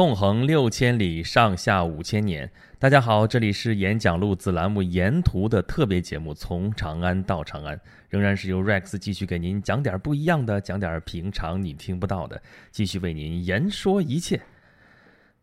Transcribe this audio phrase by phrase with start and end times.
[0.00, 2.50] 纵横六千里，上下五千年。
[2.78, 7.76] 大家好，这里是演讲录子栏目沿途的特别节目《从长安到长安》，
[8.08, 12.40] 仍然是由 Rex 继续给您讲点不一样的，讲点平常你听不到的，
[12.70, 14.40] 继续为您言说一切。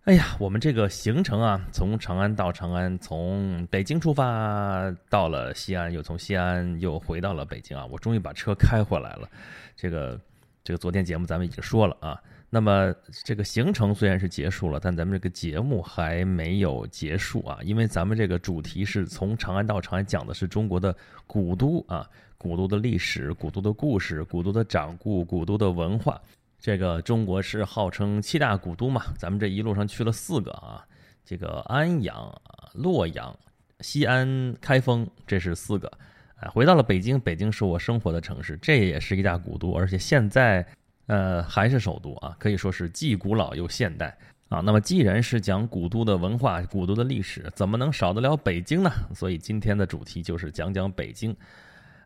[0.06, 9.30] 哎呀，我们这个行程啊，从长安到长安，从北京出发到了西安，又从西安又回到了北京啊，我终于把车开回来了。
[9.76, 10.20] 这个，
[10.64, 12.20] 这个昨天节目咱们已经说了啊。
[12.50, 12.96] 那么
[13.26, 20.96] 这个行程虽然是结束了，但咱们这个节目还没有结束啊，因为咱们这个主题是从长安到长安，讲的是中国的
[21.28, 26.22] 古都啊，古都的历史、古都的故事、古都的掌故、古都的文化。
[26.58, 30.88] 这个中国是号称七大古都嘛，咱们这一路上去了四个啊，
[31.26, 32.34] 这个安阳、
[32.74, 33.38] 洛阳、
[33.82, 35.92] 西安、开封，这是四个。
[36.38, 40.66] 哎，回到了北京，北京是我生活的城市，这也是一大古都，而且现在。
[41.08, 44.18] 呃，还是首都啊，可以说是既古老又现代
[44.50, 44.60] 啊。
[44.60, 48.92] 那么，既然是讲古都的文化、古都的历史，怎么能少得了北京呢？
[49.16, 51.36] 所以今天的主题就是讲讲北京。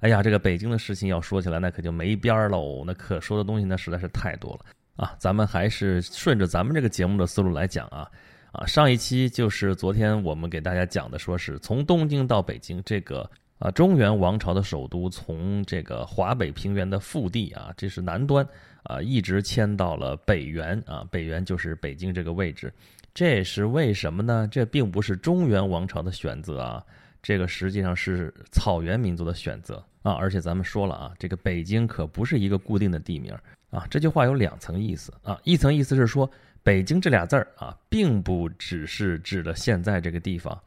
[0.02, 2.83] 哎呀，这个北京的事情要说起来，那可就没边儿喽。
[2.85, 5.16] 那可说的东西呢，实在是太多了啊。
[5.19, 8.09] 咱们还是顺着咱们这个节目的思路来讲啊
[8.52, 8.66] 啊。
[8.66, 13.29] 上一期就是昨天我们给大家讲的，说是从东京到北京这个
[13.61, 18.45] 啊中原王朝的首都，从这个华北平原的腹地啊，这是南端。
[18.83, 22.73] 啊，一直迁到了北原啊，北原就是北京这个位置，
[23.13, 24.47] 这是为什么呢？
[24.49, 26.83] 这并不是中原王朝的选择啊，
[27.21, 30.13] 这个实际上是草原民族的选择啊。
[30.13, 33.31] 而且咱们说了啊，这个北京可不是一个固定的地名
[33.69, 33.85] 啊。
[33.87, 36.27] 这句话有两层意思啊，一层意思是说
[36.63, 40.59] 北京这俩字儿啊，并不只是指的现在这个地方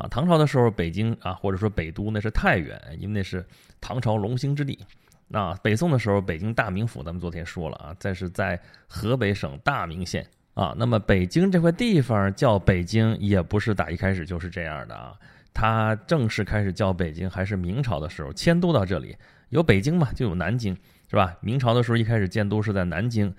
[0.00, 0.08] 啊。
[0.10, 3.44] 唐朝的时候，北京啊，或者说北都那是太原，因为那是
[3.80, 4.78] 唐朝龙兴之地。
[5.28, 10.74] 那北宋的时候，北京大名府，咱们昨天说了啊，在是在河北省大名县啊。
[10.76, 15.14] 那么北京这块地方叫北京，也不是打一开始就是这样的啊。
[15.54, 19.16] 它正式开始叫北京，还是明朝的时候迁都到这里。
[19.50, 20.76] 有北京嘛，就有南京，
[21.08, 21.36] 是吧？
[21.40, 23.32] 明朝的时候一开始建都是在南京，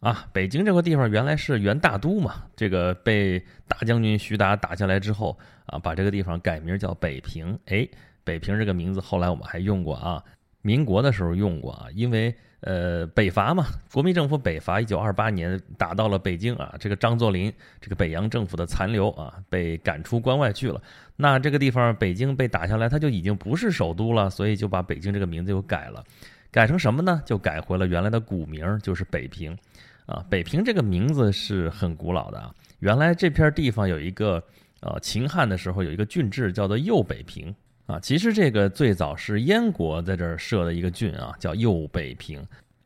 [0.00, 2.44] 啊，北京这块地方原来是元大都嘛。
[2.56, 3.38] 这个被
[3.68, 7.58] 大将军徐达打下来之后啊，把这个地方改名叫北平。
[7.66, 7.86] 哎，
[8.24, 10.22] 北平这个名字后来我们还用过啊。
[10.62, 20.80] 民国的时候用过啊，因为呃北伐嘛，国民政府北伐，一九二八年打到了北京啊，这个张作霖这个北洋政府的残留啊，被赶出关外去了。
[21.16, 26.02] 那这个地方北京被打下来，它就已经不是首都了，所以就把北京这个名字又改了，
[26.50, 27.22] 改成什么呢？
[27.24, 29.56] 就改回了原来的古名，就是北平。
[30.10, 34.42] 啊，北平这个名字是很古老的啊，原来这片地方有一个
[34.80, 37.54] 呃秦汉的时候有一个郡治叫做右北平。
[37.86, 42.40] 啊，其实这个最早是燕国在这儿设的一个郡啊，叫右北平。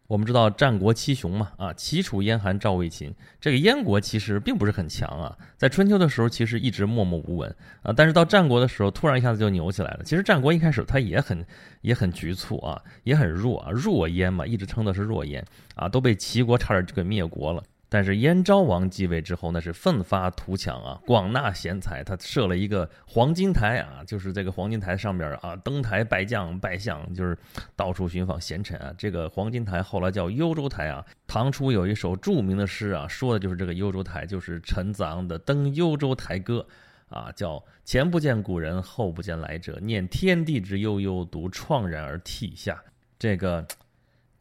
[0.06, 3.14] 我们知道战国七雄嘛，啊，齐楚燕韩赵魏秦。
[3.40, 10.02] 这个燕国其实并不是很强啊，在春秋的时候其实一直默默无闻啊，但是到战国的时候突然一下子就牛起来了。
[10.04, 11.44] 其实战国一开始它也很
[11.80, 15.42] 也很局促啊，也很弱啊，弱燕嘛，一直称的是弱燕
[15.74, 17.62] 啊，都被齐国差点就给灭国了。
[17.94, 22.02] 但是燕昭王继位之后，那是奋发图强啊，广纳贤才。
[22.02, 27.38] 他设了一个黄金台啊，就是这个黄金台上边啊，登台拜将拜相，就是
[27.76, 28.92] 到处寻访贤臣啊。
[28.98, 31.06] 这个黄金台后来叫幽州台啊。
[31.28, 36.66] 唐初有一首著名的诗啊，说的就是这个幽州台，就是陈子昂的《登幽州台歌》
[37.16, 42.82] 啊，叫前不见古人，后不见来者，念天地之悠悠，独怆然而涕下。
[43.20, 43.64] 这个。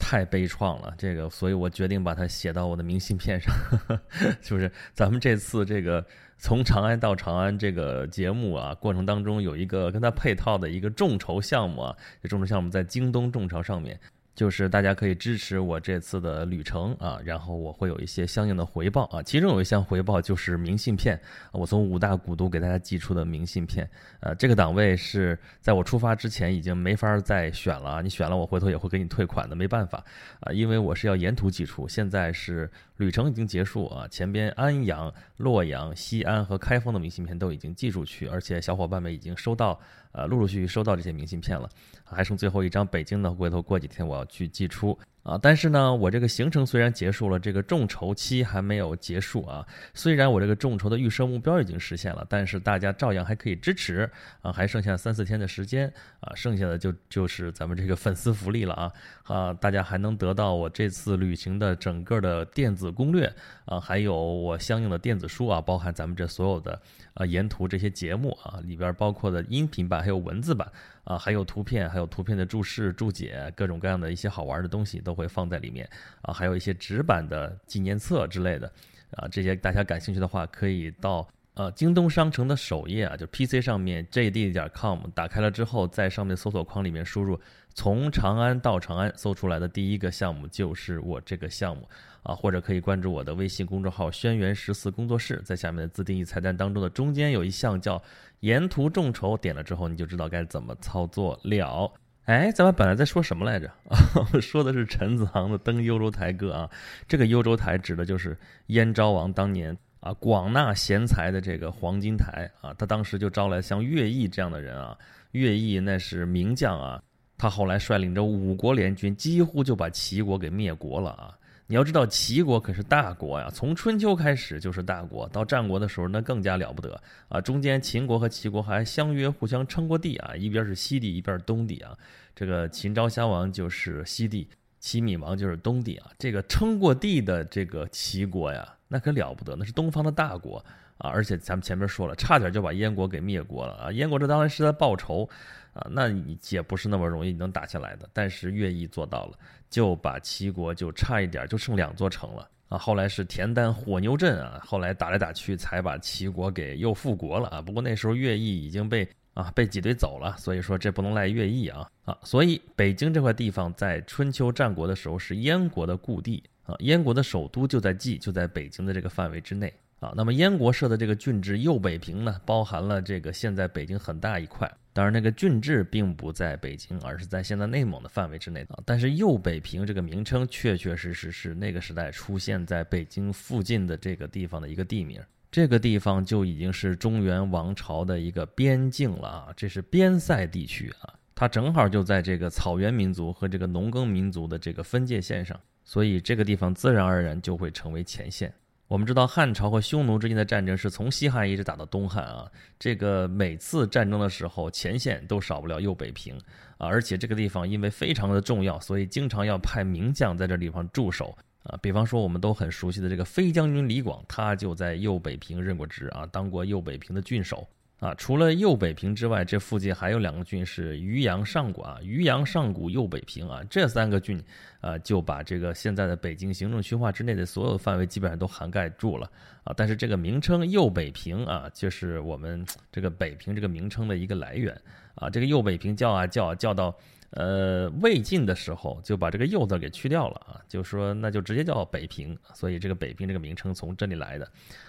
[0.06, 3.56] 太悲怆了，这个，所以我决定把它写到我的明信片上，
[4.44, 6.06] 就是咱们这次这个
[6.38, 13.98] 从长安到长安这个节目啊，过程当中有一个跟它配套的一个众筹项目啊，这众筹项目在京东众筹上面。
[14.36, 19.22] 就是大家可以支持我这次的旅程啊，然后我会有一些相应的回报啊。
[19.22, 21.20] 其中有一项回报就是明信片，
[21.52, 23.88] 我从五大古都给大家寄出的明信片。
[24.22, 30.04] 呃，这个档位是在我出发之前已经没法再选了，你选了我回头也会给你退款的，没办法
[30.40, 31.88] 啊，因为我是要沿途寄出。
[31.88, 39.80] 现在是旅程已经结束啊，前边安阳、洛阳、西安和开封的明信片都已经寄出去，而且小伙伴们已经收到。
[40.14, 41.70] 呃，陆陆续续收到这些明信片了，
[42.04, 44.98] 还剩最后一张北京的，回头过几天我要去寄出。
[45.24, 49.66] 啊，但是呢，我这个行程虽然结束了，这个众筹期还没有结束啊。
[49.94, 54.10] 虽然我这个众筹的预设目标已经实现了，但是大家照样还可以支持
[54.42, 58.92] 啊，还剩下三四天的时间啊，剩下的就就是咱们这个粉丝福利了啊
[59.24, 63.34] 啊，大家还能得到我这次旅行的整个的电子攻略
[63.64, 66.78] 啊，还有我相应的电子书啊，包含咱们这所有的
[67.14, 70.70] 啊沿途这些节目啊，里边包括的音频版还有文字版。
[71.04, 75.90] 啊，还有图片，还有图片的注释、注解，各种各样的一些好玩的东西都会放在里面
[76.22, 78.72] 啊，还有一些纸板的纪念册之类的。
[79.18, 87.40] 啊，这些大家感兴趣的话，可以到呃京东商城的首页啊，就 PC 上面 JD 点 com 打开了之后，在上面搜索框里面输入
[87.76, 91.88] “从长安到长安”，搜出来的第一个项目就是我这个项目
[92.24, 98.02] 啊，或者可以关注我的微信公众号“轩辕十四工作室”，在下面的自定义菜单当中的中间有一项叫
[98.42, 101.94] “沿途众筹”，点了之后你就知道该怎么操作了。
[102.26, 103.70] 哎，咱们本来在说什么来着？
[104.42, 106.70] 说的是陈子昂的登幽州台歌啊。
[107.06, 108.36] 这个幽州台指的就是
[108.68, 112.74] 燕昭王当年啊广纳贤才的这个黄金台啊。
[112.78, 114.98] 他当时就招来像乐毅这样的人啊。
[115.32, 117.02] 乐毅那是名将啊，
[117.40, 121.36] 他后来率领着五国联军，几乎就把齐国给灭国了啊。
[121.66, 127.42] 你要知道，齐国可是大国呀，从春秋开始就是大国，到战国的时候那更加了不得啊。
[127.42, 131.98] 中间秦国和齐国还相约互相称过帝啊，一边是西帝，一边是东帝啊。
[132.36, 134.48] 这个秦昭襄王就是西帝，
[134.80, 136.12] 齐闵王就是东帝啊。
[136.20, 140.64] 这个称过帝的这个齐国呀，那可了不得，那是东方的大国
[141.00, 141.10] 啊。
[141.10, 143.92] 而且咱们前面说了，差点就把燕国给灭国了啊。
[143.92, 145.28] 燕国这当然是在报仇。
[145.74, 148.08] 啊，那你也不是那么容易能打下来的。
[148.14, 149.40] 但是乐毅做到了，
[149.72, 152.78] 就把齐国就差一点就剩两座城了啊。
[152.78, 157.60] 后来是田单火牛阵啊，后来打来打去才把齐国给又复国了啊。
[157.60, 159.04] 不过那时候乐毅已经被
[159.34, 162.18] 啊被挤兑走了，所以说这不能赖乐毅啊啊。
[162.24, 169.74] 所以北京这块地方在春秋战国的时候是燕国的故地啊，燕国的首都就在蓟，就在北京的这个范围之内。
[170.00, 174.70] 啊，那么燕国设的这个郡治右北平呢，包含了这个现在北京很大一块。
[174.92, 178.84] 当然，那个郡治并不在北京，而是在现在内蒙的范围之内啊。
[178.86, 185.22] 但是右北平这个名称确确实实是那个时代出现在北京附近的这个地方的一个地名。
[185.54, 195.56] 这个地方就已经是中原王朝的一个边境了啊，这是边塞地区啊，它正好就在这个草原民族和这个农耕民族的这个分界线上，
[195.86, 198.52] 所以这个地方自然而然就会成为前线。
[198.88, 202.50] 我们知道汉朝和匈奴之间的战争是从西汉一直打到东汉啊，
[202.80, 206.36] 这个每次战争的时候前线都少不了右北平
[206.80, 211.78] 啊，而且这个地方因为非常的重要，所以经常要派名将在这地方驻守啊。
[211.82, 217.68] 比方说我们都很熟悉的这个飞将军李广，他就在右北平任过职啊，当过右北平的郡守。
[218.00, 221.98] 啊，除了右北平之外，这附近还有两个郡是渔阳、上谷啊。
[222.04, 224.44] 渔阳、上谷、右北平啊，这三个郡，
[224.82, 229.32] 啊，就把这个现在的北京行政区划之内的所有范围基本上都涵盖住了
[229.64, 229.74] 啊。
[229.78, 234.78] 但是这个名称右北平啊，就是我们这个北平这个名称的一个来源
[235.16, 235.30] 啊。
[235.30, 236.94] 这个右北平叫啊叫啊叫到。
[237.36, 244.46] 呃，魏晋的时候就把这个“右”字给去掉了啊，就说那就直接叫北平，所以这个北平这个名称从这里来的，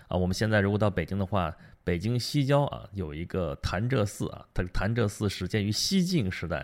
[0.08, 6.58] 啊，我们现在如果到北京的话，北京西郊啊有一个潭柘寺啊，它潭柘寺始建于西晋时代，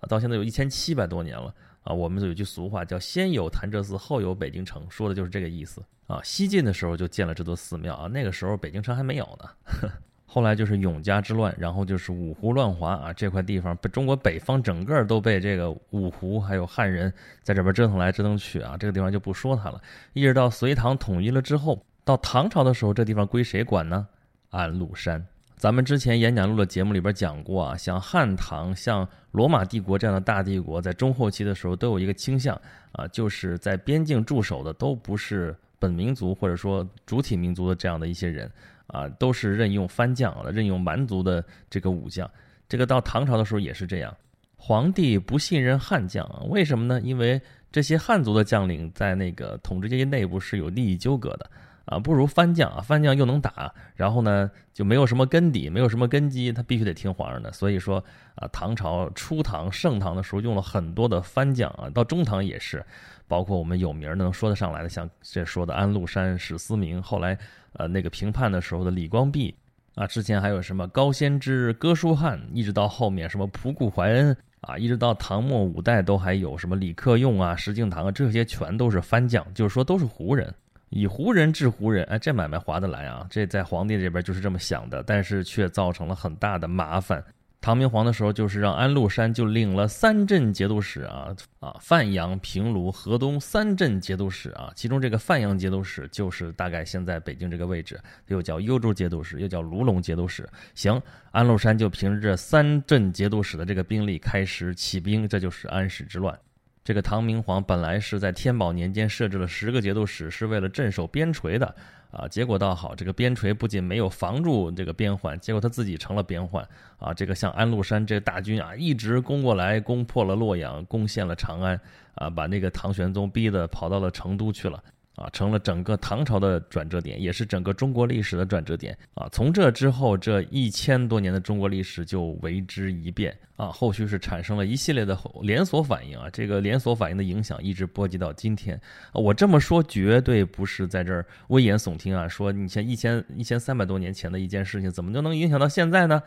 [0.00, 6.18] 啊，到现在有一千七百多年了啊，我们有句俗话叫“先有潭柘寺，后有北京城”，说的就是这个意思啊。
[6.24, 9.90] 西晋的时候就建了这座寺庙啊，那个时候北京城还没有呢。
[10.36, 17.10] 后来就是永嘉之乱，然后就是五胡乱华啊，这块地方被中国北方整个都被这个五胡还有汉人
[17.42, 19.80] 在这边折腾来折腾去啊，这个地方就不说它了。
[20.12, 24.06] 一直到隋唐统一了之后，到唐朝的时候，这地方归谁管呢？
[24.50, 25.26] 安禄山。
[25.56, 32.54] 咱们之前演讲录的节目里边讲过啊，像汉唐、像罗马帝国这样的大帝国，在中后期的时候都有一个倾向
[32.92, 38.52] 啊，就是在边境驻守的都不是本民族或者说主体民族的这样的一些人。
[38.86, 42.28] 啊，都是任用藩将任用蛮族的这个武将。
[42.68, 44.12] 这个到唐朝的时候也是这样，
[44.56, 47.00] 皇帝不信任汉将，为什么呢？
[47.00, 47.40] 因为
[47.70, 51.48] 这些汉族的将领在那个统治阶级内部是有利益纠葛的
[51.84, 57.52] 啊，不如藩将啊，藩将又能打，然后呢就没有什么根底，没有什么根基，他必须得听皇上的。
[57.52, 58.02] 所以说
[58.34, 62.84] 啊，唐朝初唐、盛唐的时候用了很多的藩将啊，到中唐也是，
[63.28, 67.38] 包括我们有名的能说得上来的，像这说的安禄山、史思明，后来。
[67.78, 69.54] 呃，那个评判的时候的李光弼，
[69.94, 80.52] 啊，之前还有什么高仙芝、哥舒翰，一直到后面什么仆固怀恩，啊，一直到唐末五代都还有什么李克用啊、石敬瑭啊，这些全都是藩将，就是说都是胡人，
[80.90, 87.22] 以胡人治胡人，哎，这买卖划得来啊，这在皇帝这边就是这么想的，但是却造成了很大的麻烦。
[87.66, 100.48] 唐明皇的时候，就是让安禄山就领了三镇节度使啊啊，范阳、平卢、河东三镇节度使啊，其中这个范阳节度使就是大概现在北京这个位置，又叫幽州节度使，又叫卢龙节度使。
[100.76, 106.38] 行，安禄山就凭着这三镇节度使的这个兵力开始起兵，这就是安史之乱。
[106.86, 111.74] 这个唐明皇本来是在天宝年间设置了十个节度使，是为了镇守边陲的。
[112.12, 116.64] 啊，结果倒好，这个边陲不仅没有防住这个边患，结果他自己成了边患。
[116.98, 121.78] 啊，这个像安禄山这大军啊，一直攻过来，攻破了洛阳，攻陷了长安，
[122.14, 124.80] 啊，把那个唐玄宗逼得跑到了成都去了。
[125.16, 129.26] 啊，成了整个唐朝的转折点，也是整个中国历史的转折点啊。
[129.32, 133.68] 从这之后，这一千多年的中国历史就为之一变啊。
[133.68, 138.78] 后续是产生了一系列的连锁反应啊，这个连锁反应的影响一直波及到今天。
[139.14, 146.22] 我这么说绝对不是在这儿危言耸听啊，说你像一千一千三百多年前的一件事情，怎么就能影响到现在呢？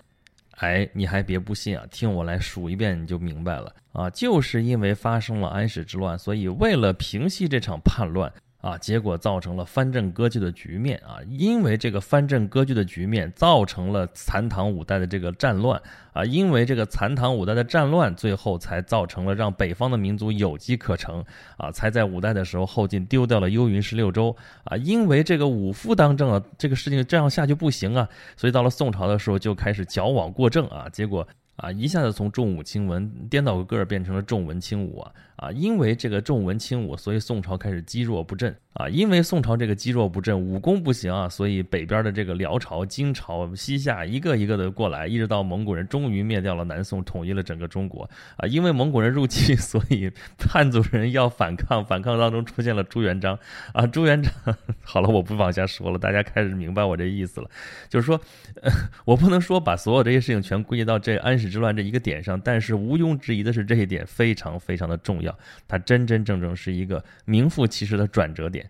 [0.57, 4.09] 哎，你还别不信啊，听我来数一遍你就明白了啊！
[4.09, 8.29] 就是因为发生了安史之乱，所以为了平息这场叛乱。
[8.61, 11.19] 啊，结果造成了藩镇割据的局面啊！
[11.29, 16.25] 因为这个藩镇割据的局面，造成了残唐五代的这个战乱啊！
[16.25, 21.23] 因为这个残唐五代的战乱，最后才造成了让北方的民族有机可乘
[21.55, 21.71] 啊！
[21.71, 24.35] 才在五代的时候后晋丢掉了幽云十六州
[24.65, 24.75] 啊！
[24.75, 28.09] 因为这个武夫当政啊，这个事情这样下去不行啊！
[28.35, 30.89] 所以到了宋朝的时候就开始矫枉过正啊！
[30.91, 31.25] 结果。
[31.61, 35.11] 啊，一下子从重武轻文颠倒个个儿变成了重文轻武啊！
[35.39, 38.87] 啊，因为这个重文轻武，所以宋朝开始积弱不振啊。
[38.87, 48.47] 因为宋朝这个积弱不振，武功不行啊，所以北边的这个辽朝、金朝、西夏一个一个的过来，一直到蒙古人终于灭掉了南宋，统一了整个中国啊。
[48.47, 53.37] 因为蒙古人入侵， 所以汉族人要反抗，反抗当中出现了朱元璋
[53.73, 53.85] 啊。
[53.85, 54.33] 朱元璋，
[54.81, 57.49] 好了，我不往下说了，大家开始明白我这意思了，
[57.89, 58.19] 就是说，
[58.61, 58.71] 呃
[59.05, 61.49] 我不能说把所有这些事情全归结到这安史。
[61.49, 65.28] 之乱这一个点上，但是毋庸置疑的是，这一点非常非常的重要，
[65.67, 68.69] 它真真正正是一个名副其实的转折点。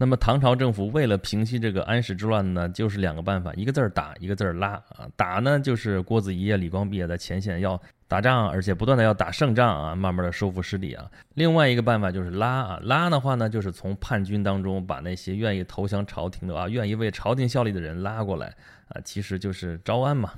[0.00, 5.08] 那么唐朝政府为了平息这个安史之乱呢，就是两个办法，一个字儿打，一个字儿拉啊。
[5.16, 11.10] 打呢，就是郭子仪啊、李光弼啊在前线要打仗，而且不断的要打胜仗啊，慢慢的收复失地啊。
[11.34, 18.54] 另外一个办法就是拉啊，拉的话呢，就是从叛军当中把那些愿意投降朝廷的啊，愿意为朝廷效力的人拉过来
[18.90, 20.30] 啊，其实就是招安嘛。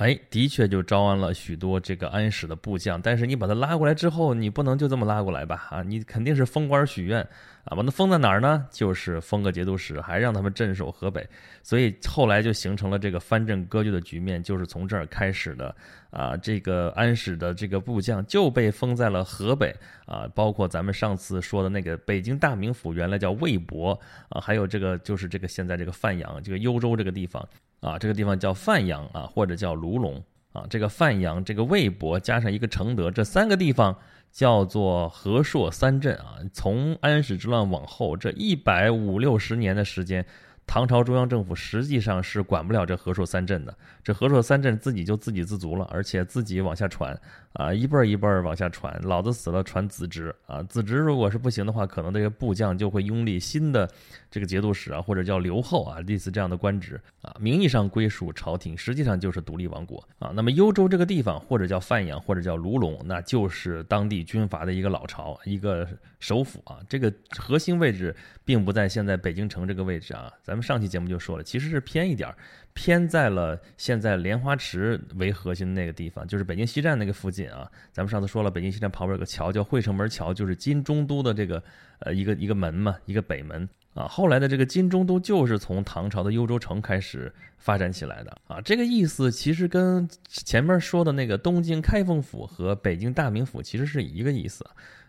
[0.00, 5.68] 哎，的确就招安了许多这个安史的部将，但是你把他拉过来之后，你不能就这么拉过来吧？
[5.70, 7.20] 啊，你肯定是封官许愿
[7.64, 8.66] 啊，把他封在哪儿呢？
[8.70, 11.28] 就是封个节度使，还让他们镇守河北，
[11.62, 15.76] 所以后来就形成了这个藩镇割据的局面，就是从这儿开始的
[16.08, 16.34] 啊。
[16.34, 19.70] 这个安史的这个部将就被封在了河北
[20.06, 23.92] 啊，包括咱们上次说的那个北京大名府，原来叫魏博
[24.30, 27.46] 啊，还有这个就是这个现在这个范阳，这个幽州这个地方。
[27.80, 30.22] 啊，这个地方叫范阳啊，或者叫卢龙
[30.52, 30.64] 啊。
[30.70, 33.96] 这个范阳、这个魏博加上一个承德，这三个地方
[34.30, 36.36] 叫做和硕三镇啊。
[36.52, 40.24] 从安史之乱往后这一百五六十年的时间。
[40.70, 47.20] 唐朝中央政府实际上是管不了这河朔三镇的，这河朔三镇自己就自给自足了，而且自己往下传，
[47.54, 53.90] 啊，一辈儿一辈儿往下传，老子死了传子侄，啊，子侄如果是不行的话，可能这个部将就会拥立新的
[54.30, 60.30] 这个节度使啊，或者叫留后啊，类似这样的官职啊，名义上归属朝廷，实际上就是独立王国啊。
[60.36, 65.84] 那么幽州这个地方，或者叫范阳，或者叫卢龙，那就是当地军阀的一个老巢，一个
[66.20, 66.78] 首府啊。
[66.88, 70.59] 这个核心位置并不在现在北京城这个位置啊，咱们。
[70.62, 72.36] 上期节目就说了，其实是偏一点儿，
[72.72, 77.70] 偏在了现在莲花池为核心的那个地方，就是北京西站那个附近啊。
[77.92, 81.62] 咱们上次说了，北京西站旁边有个桥叫惠城门桥，就是金中都的这个
[82.00, 84.06] 呃一个一个门嘛，一个北门啊。
[84.06, 88.60] 后来的这个金中都就是从唐朝的幽州城开始发展起来的啊。
[88.60, 94.64] 这个意思其实跟前面说的那个东京开封府和北京大名府其实是一个意思。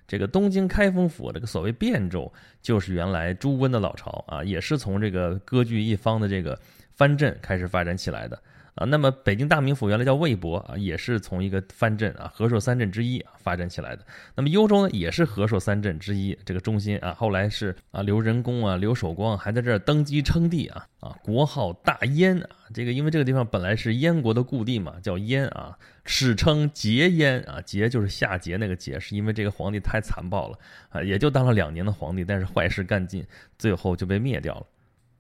[0.08, 2.32] 这个东京开封府这个所谓汴州，
[2.62, 6.60] 就是原来朱温的老巢啊，也是从这个割据一方的这个
[6.96, 8.42] 藩镇开始发展起来的。
[8.82, 14.04] 啊，那么北京大名府原来叫魏博啊，也是从一个藩镇啊和硕三镇之一啊发展起来的。
[14.36, 17.14] 那么幽州呢，也是和硕三镇之一这个中心啊。
[17.14, 22.50] 后来是啊刘仁恭啊刘守光还在这儿登基称帝啊啊国号大燕啊。
[22.74, 30.58] 这个因为这个地方本来是燕国的故地嘛，叫燕啊，史称桀燕啊，桀就是夏桀那个桀，是因为这个皇帝太残暴了
[30.90, 33.24] 啊，也就当了两年的皇帝，但是坏事干尽，
[33.60, 34.66] 最后就被灭掉了。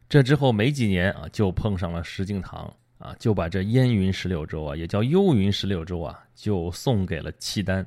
[0.09, 2.71] 这之后没几年啊，就碰上了石敬瑭。
[3.01, 7.85] 啊，就把这燕云十六州啊，也叫幽云十六州啊，就送给了契丹。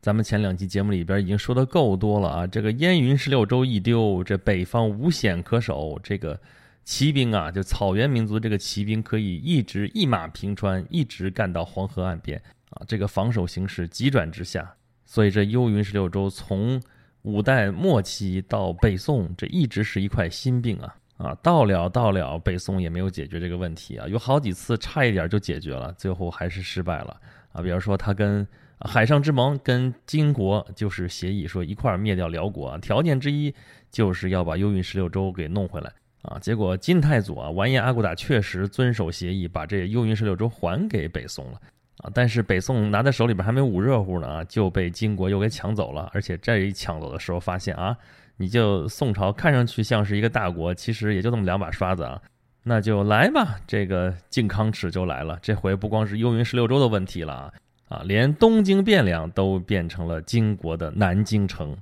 [0.00, 6.38] 咱们前两期节目里边已经说的够多了啊，这个燕云十六州一丢，这北方无险可守，这个
[6.84, 12.40] 骑兵啊，就草原民族这个骑兵可以一直一马平川，一直干到黄河岸边
[12.70, 14.74] 啊，这个防守形势急转直下。
[15.04, 16.82] 所以这幽云十六州从
[17.22, 20.94] 五代末期到北宋，这一直是一块心病啊。
[21.24, 27.16] 啊，到了到了，北宋也没有解决这个问题啊，有好几次差一点就解决了，最后还是失败了
[27.50, 27.62] 啊。
[27.62, 28.46] 比方说，他跟
[28.80, 33.54] 海上之盟跟金国就是协议说一块儿灭掉辽国，条件之一
[33.90, 35.90] 就是要把幽云十六州给弄回来
[36.20, 36.38] 啊。
[36.40, 41.58] 结果金太祖啊完颜阿骨打确实遵守协议，把这幽云十六州还给北宋了
[41.98, 42.10] 啊。
[42.12, 47.96] 但是北宋拿在手里边还没捂热乎呢啊，就被金国又给抢走了，而且这一抢走的时候发现啊。
[48.36, 52.20] 你就宋朝看上去像是一个大国，其实也就那么两把刷子啊。
[52.66, 55.38] 那就来吧，这个靖康耻就来了。
[55.42, 57.52] 这回不光是幽云十六州的问题了啊，
[57.88, 61.76] 啊，连东京汴梁都变成了金国的南京城。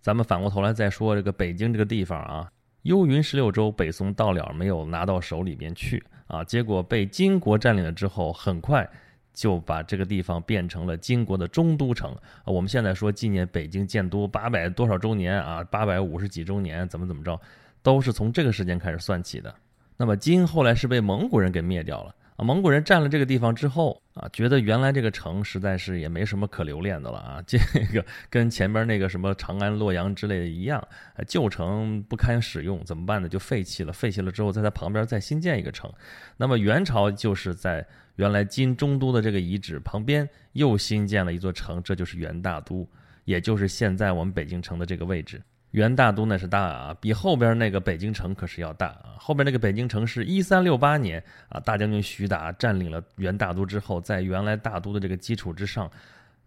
[0.00, 2.48] 咱们反过头来再说这个北京这个地方啊，
[2.82, 8.86] 幽云十六州北宋到了没有拿到手里面去啊，结果被金国占领了之后，很快
[9.34, 12.16] 就把这个地方变成了金国的中都城。
[12.46, 17.38] 我们现在说纪念北京建都八百多少周年啊，八百五十几周年，怎么怎么着，
[17.82, 19.54] 都是从这个时间开始算起的。
[19.96, 22.42] 那么金后来是被蒙古人给灭掉了啊！
[22.42, 27.56] 蒙古人占了这个地方之后啊，觉得原来这个城实在是也没什么可留恋的了啊， 这
[27.92, 30.84] 个跟前边那个什么长安、洛阳之类的一样，
[31.28, 33.28] 旧城不堪使用，怎么办呢？
[33.28, 33.92] 就废弃了。
[33.92, 35.88] 废弃了之后，在它旁边再新建一个城。
[36.36, 37.86] 那么元朝就是在
[38.16, 42.88] 原来金中都的这个遗址旁边又新建了一座城，这就是元大都，
[43.24, 45.42] 也就是现在我们北京城的这个位置。
[45.72, 49.16] 元大都那是大啊，比后边那个北京城可是要大啊。
[49.18, 55.90] 后边那个北京城是一三六八年啊，大将军徐达占领了元大都之后，在原来大都的这个基础之上，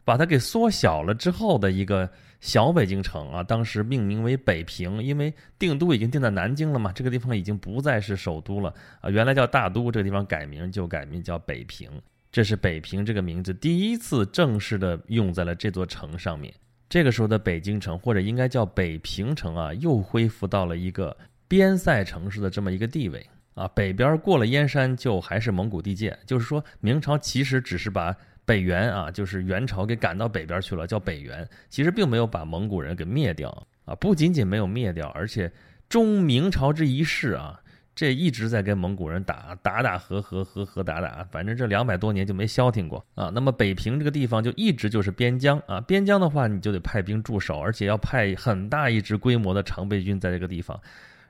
[0.08, 2.10] 把它给缩小了之后的一个
[2.40, 3.44] 小北京城啊。
[3.44, 9.10] 当时命名为北平，因为定都已经定在南京了嘛，这个地方已经不再是首都了啊。
[9.10, 11.92] 原来叫大都，这个地方改名就改名叫北平。
[12.32, 16.54] 这是北平这个名字第一次正式的用在了这座城上面。
[16.88, 21.16] 这个时候的北京城，或者应该叫北平城啊，又恢复到了一个
[21.50, 23.68] 边塞城市的这么一个地位啊。
[23.76, 26.18] 北边过了燕山，就还是蒙古地界。
[26.26, 28.16] 就是说明朝其实只是把
[28.48, 33.50] 北元啊，就是元朝给赶到北边去了，叫北元，其实并没有把蒙古人给灭掉
[33.86, 33.94] 啊。
[33.96, 35.52] 不仅仅没有灭掉，而且
[35.88, 37.60] 中明朝这一世啊。
[37.94, 43.32] 这一直在跟蒙古人打打打和和和和打打，反正这两百多年就没消停过啊。
[43.34, 50.80] 那么北平这个地方就一直就是边疆啊，边疆的话你就得派兵驻守，而且要派很大一支规模的常备军在这个地方，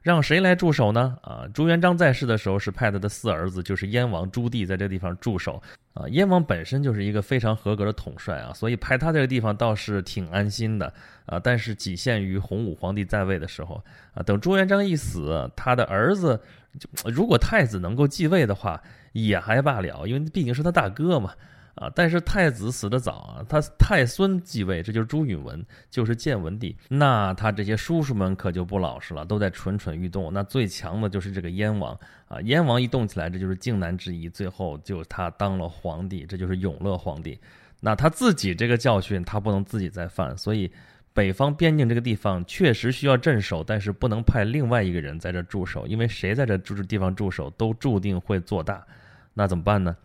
[0.01, 1.17] 让谁来驻守呢？
[1.21, 5.61] 啊，朱元璋在世的时候是派他的四儿子，就是燕王朱棣在这个地方驻守
[5.93, 6.07] 啊。
[6.09, 10.93] 燕王本身就是一个非常合格的统帅啊，所以派他这个地方倒是挺安心的
[11.25, 11.39] 啊。
[11.39, 13.83] 但是仅限于洪武皇帝在位的时候
[14.13, 16.39] 啊，等朱元璋一死，他的儿子。
[16.79, 18.79] 就如果太子能够继位的话，
[19.13, 21.33] 也还罢了，因为毕竟是他大哥嘛，
[21.77, 21.91] 啊！
[21.95, 30.31] 但是太子死得早啊，他太孙继位，这就是朱允文，就是建文帝，那他这些叔叔们可就不老实了，都在蠢蠢欲动。
[30.33, 37.39] 那最强的就是这个燕王啊，燕王一动起来，这就是靖难之役，最后就他当了皇帝，这就是永乐皇帝。
[37.79, 40.71] 那他自己这个教训，他不能自己再犯，所以。
[41.13, 48.85] 北方边境这个地方确实需要镇守，但是不能派另外一个人在这驻守，因为谁在这驻地方驻守，都注定会做大。
[49.33, 49.97] 那怎么办呢？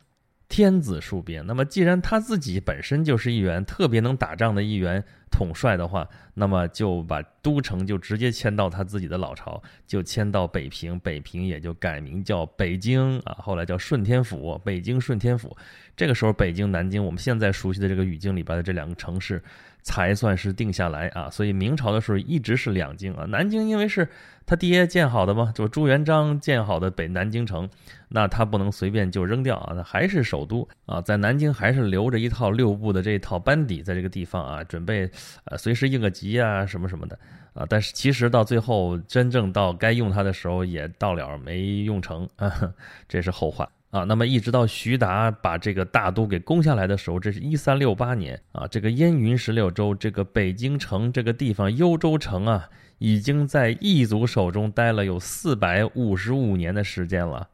[0.52, 1.46] 天子戍边。
[1.46, 11.00] 那么既然他自己本身就是一员特别能打仗的一员统帅的话，那么就把都城就直接迁到他自己的老巢，就迁到北平。
[11.00, 15.56] 北平也就改名叫北京啊，后来叫顺天府，北京顺天府。
[15.96, 19.42] 这个时候，北京、南京，我们现在熟悉的这个语境里边的这两个城市。
[19.84, 23.24] 才算是定下来啊，所以明朝的时候一直是两京啊。
[23.24, 24.08] 南京因为是
[24.46, 27.68] 他爹建好的嘛，就朱元璋建好的北南京城，
[28.14, 35.10] 那他不能随便就扔掉啊，那还是首都啊，在南京还是留着一套六部的这套班底在这个地方啊，准备
[35.44, 37.18] 呃随时应个急啊什么什么的
[37.54, 37.64] 啊。
[37.68, 42.74] 但是其实到最后真正到该用它的时候也到了没用成啊，
[43.08, 43.68] 这是后话。
[43.92, 48.66] 啊，那么一直到徐达把这个大都给攻下来的时候，这是一三六八年啊。
[48.66, 57.46] 这个燕云十六州，这个北京城这个地方，幽州城啊，已经在异族手中待了有四百五十五年的时间了。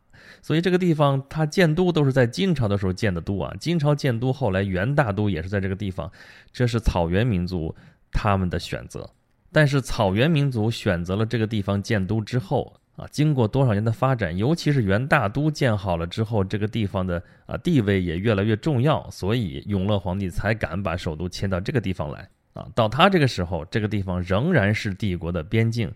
[0.43, 3.55] 所以这个地方，他建都都是在金朝的时候建的都啊。
[3.59, 6.11] 金朝建都，后来元大都也是在这个地方，
[6.53, 7.75] 这是草原民族
[8.11, 9.09] 他们的选择。
[9.51, 12.75] 但是草原民族选择了这个地方建都之后。
[12.99, 22.29] 啊，经过多少年的发展，尤其是元大都建好了之后，这个地方的啊地位也越来越重要，所以永乐皇帝才敢把首都迁到这个地方来。
[22.55, 25.89] 啊，到他这个时候，这个地方仍然是帝国的边境，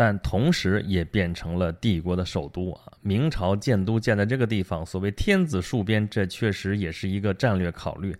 [0.00, 2.80] 但同时也变成了帝国的首都啊。
[3.02, 8.16] 明朝建都建在这个地方，所谓天子戍边，这确实也是一个战略考虑，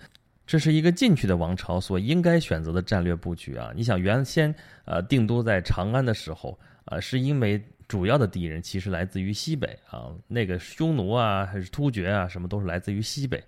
[0.47, 3.73] 这是一个进去的王朝所应该选择的战略布局啊。
[3.75, 7.65] 你想，原先呃定都在长安的时候呃，是因为。
[7.91, 13.43] 主要的敌人其实来自于西北啊，那个匈奴啊，还是突厥啊，什么都是来自于西北，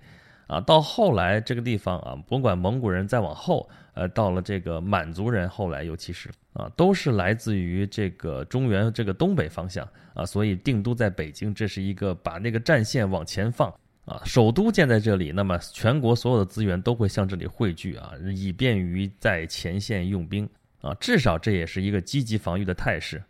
[0.49, 13.73] 啊，到后来这个地方啊，甭管蒙古人再往后，呃，到了这个满族人，后来尤其是啊，都是来自于这个中原这个东北方向啊，所以定都在北京，这是一个把那个战线往前放
[14.05, 20.49] 啊，首都建在这里，那么全国所有的资源都会向这里汇聚啊，以便于在前线用兵。
[20.83, 23.23] 啊，至少这也是一个积极防御的态势。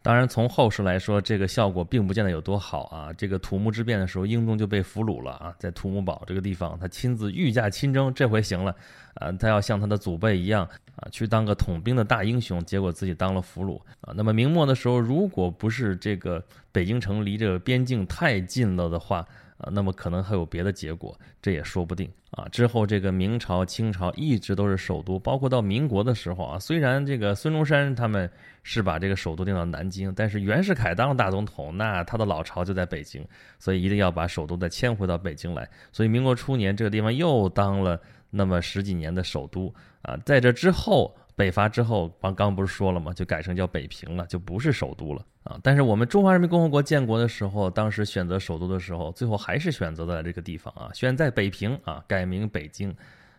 [0.00, 3.12] 当然，从后世来说，这个效果并不见得有多好啊。
[3.12, 8.74] 这个土木之变的时候，英宗就被俘虏了啊，在土木堡这个地方，他亲自御驾亲征，这回行了
[9.14, 10.64] 啊，他要像他的祖辈一样
[10.96, 14.14] 啊，去当个统兵的大英雄，结果自己当了俘虏啊。
[14.16, 19.26] 那么明末的时候，如果不是这个北京城离这个边境太近了的话，
[19.58, 22.46] 啊，那么可能还有别的结果，这也说不定啊。
[22.50, 28.30] 之后这个明朝、清朝一直都是首都，包括到民国的时候啊，虽然这个孙中山他们
[28.62, 33.26] 是把这个首都定到南京，但是袁世凯当了大总统，那他的老巢就在北京，
[33.58, 35.68] 所以一定要把首都再迁回到北京来。
[35.92, 41.16] 所以民国初年这个地方又当了那么十几年的首都啊，在这之后。
[41.38, 43.12] 北伐之后，刚刚不是说了吗？
[43.12, 45.56] 就改成叫北平了，就不是首都了啊。
[45.62, 52.90] 但是我们中华人民共和国建国的时候，当时选择首都的时候，最后还是选择在这个地方啊，选在北平啊，改名北京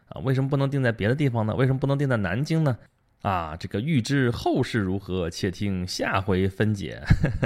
[0.08, 0.22] 啊。
[0.22, 1.54] 为什么不能定在别的地方呢？
[1.54, 2.78] 为什么不能定在南京呢？
[3.22, 7.02] 啊，这个预知后事如何，且听下回分解。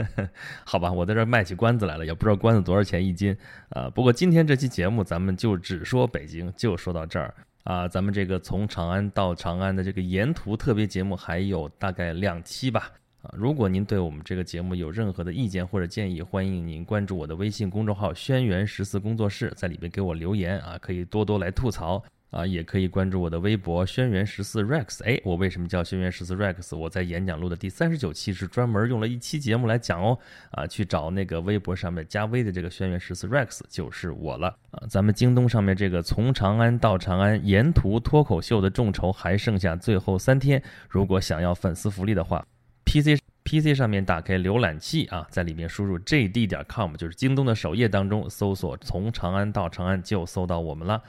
[0.64, 3.36] 好吧，我在这儿卖起关子来了，也不知道关子多少钱一斤
[3.70, 3.90] 啊。
[3.90, 7.34] 不过今天这期节目，咱们就只说北京，就说到这儿。
[7.64, 12.92] 啊，咱们这个从长安到长安的这个沿途特别节目还有大概两期吧。
[13.22, 22.04] 啊，如果您对我们这个节目有任何的意见或者建议，欢迎您关注我的微信公众号“轩辕十四工作室”，在里边给我留言啊，可以多多来吐槽。
[22.34, 25.04] 啊，也可以关注我的微博“轩辕十四 Rex”。
[25.04, 26.76] 哎，我为什么叫轩辕十四 Rex？
[26.76, 30.18] 我在演讲录的第三十九期是专门用了一期节目来讲哦。
[30.50, 34.48] 啊，去找那个微博上面加微的这个轩辕十四 Rex 就是我了。
[34.72, 42.44] 啊，咱们京东上面这个从长安到长安沿途脱口秀的众筹还剩下最后三天，如果想要粉丝福利的话
[42.86, 51.04] ，PC PC 上面打开浏览器啊，在里面输入 JD 点 com，就是京东的首页当中搜索“从长安到长安”就搜到我们了。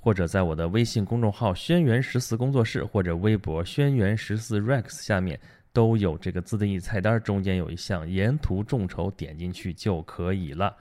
[0.00, 5.38] 或者在我的微信公众号“轩辕十四工作室”或者微博“轩辕十四 Rex” 下面
[5.72, 10.74] 都有这个自定义菜单，中间有一项沿途众筹，点进去就可以了。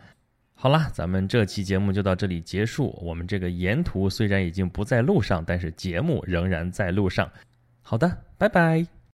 [0.53, 2.97] 好啦，咱们这期节目就到这里结束。
[3.01, 7.29] 我们这个沿途虽然已经不在路上，但是节目仍然在路上。
[7.81, 8.96] 好的，拜拜。